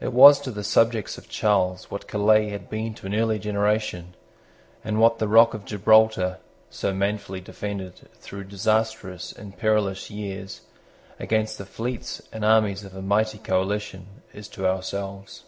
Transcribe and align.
It 0.00 0.12
was 0.12 0.40
to 0.40 0.50
the 0.50 0.64
subjects 0.64 1.18
of 1.18 1.28
Charles 1.28 1.88
what 1.88 2.08
Calais 2.08 2.48
had 2.48 2.68
been 2.68 2.94
to 2.94 3.06
an 3.06 3.14
earlier 3.14 3.38
generation, 3.38 4.16
and 4.82 4.98
what 4.98 5.20
the 5.20 5.28
rock 5.28 5.54
of 5.54 5.64
Gibraltar, 5.64 6.38
so 6.68 6.92
manfully 6.92 7.40
defended, 7.40 8.10
through 8.14 8.42
disastrous 8.50 9.30
and 9.30 9.56
perilous 9.56 10.10
years, 10.10 10.62
against 11.20 11.58
the 11.58 11.64
fleets 11.64 12.20
and 12.32 12.44
armies 12.44 12.82
of 12.82 12.96
a 12.96 13.02
mighty 13.02 13.38
coalition, 13.38 14.08
is 14.34 14.48
to 14.48 14.66
ourselves. 14.66 15.44